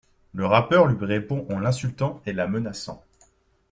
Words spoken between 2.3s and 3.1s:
la menaçant.